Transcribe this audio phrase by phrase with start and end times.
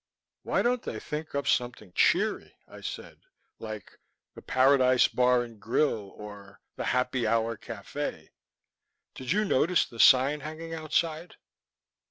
[0.41, 3.19] "Why don't they think up something cheery," I said.
[3.59, 3.99] "Like
[4.33, 8.31] 'The Paradise Bar and Grill' or 'The Happy Hour Cafe'.
[9.13, 11.35] Did you notice the sign hanging outside?"